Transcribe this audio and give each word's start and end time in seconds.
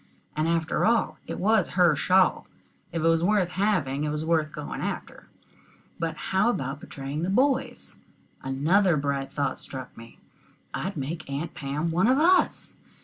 And, 0.35 0.47
after 0.47 0.83
all, 0.83 1.19
it 1.27 1.37
was 1.37 1.69
her 1.77 1.95
shawl. 1.95 2.47
If 2.91 3.03
it 3.03 3.07
was 3.07 3.23
worth 3.23 3.49
having, 3.49 4.03
it 4.03 4.09
was 4.09 4.25
worth 4.25 4.51
going 4.51 4.81
after. 4.81 5.27
But 5.99 6.15
how 6.33 6.49
about 6.49 6.79
betraying 6.79 7.21
the 7.21 7.29
boys? 7.29 7.99
Another 8.41 8.97
bright 8.97 9.31
thought 9.31 9.59
struck 9.59 9.95
me. 9.95 10.17
I'd 10.73 10.97
make 10.97 11.29
Aunt 11.29 11.53
Pam 11.53 11.91
one 11.91 12.07
of 12.07 12.17
us. 12.17 12.77